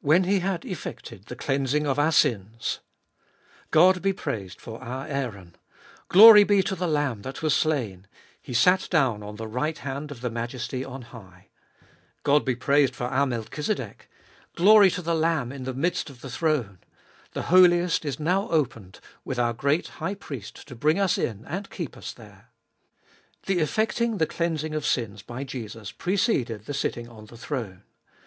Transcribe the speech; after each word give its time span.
When 0.06 0.24
He 0.24 0.40
had 0.40 0.66
effected 0.66 1.24
the 1.24 1.34
cleansing 1.34 1.86
of 1.86 1.98
our 1.98 2.12
sins— 2.12 2.80
God 3.70 4.02
be 4.02 4.12
praised 4.12 4.60
for 4.60 4.78
our 4.84 5.06
Aaron! 5.06 5.56
Glory 6.08 6.44
be 6.44 6.62
to 6.64 6.74
the 6.74 6.86
Lamb 6.86 7.22
that 7.22 7.40
was 7.40 7.54
slain 7.54 8.06
/—He 8.44 8.52
sat 8.52 8.86
down 8.90 9.22
on 9.22 9.36
the 9.36 9.48
right 9.48 9.78
hand 9.78 10.10
of 10.10 10.20
the 10.20 10.28
Majesty 10.28 10.84
on 10.84 11.00
high! 11.00 11.48
Goaf 12.22 12.44
be 12.44 12.54
praised 12.54 12.94
for 12.94 13.04
our 13.06 13.24
Melchizedek! 13.24 14.10
Glory 14.56 14.90
to 14.90 15.00
the 15.00 15.14
Lamb 15.14 15.50
in 15.52 15.64
the 15.64 15.72
midst 15.72 16.10
of 16.10 16.20
the 16.20 16.28
throne! 16.28 16.78
The 17.32 17.44
Holiest 17.44 18.04
is 18.04 18.20
now 18.20 18.50
opened, 18.50 19.00
with 19.24 19.38
our 19.38 19.54
great 19.54 19.86
High 19.88 20.16
Priest 20.16 20.68
to 20.68 20.76
bring 20.76 20.98
us 20.98 21.16
in 21.16 21.46
and 21.46 21.70
keep 21.70 21.96
us 21.96 22.12
there. 22.12 22.50
2. 23.46 23.54
The 23.54 23.62
effecting 23.62 24.18
the 24.18 24.26
cleansing 24.26 24.74
of 24.74 24.84
sins 24.84 25.22
by 25.22 25.44
Jesus 25.44 25.92
preceded 25.92 26.66
the 26.66 26.74
sitting 26.74 27.08
on 27.08 27.24
the 27.24 27.38
throne. 27.38 27.84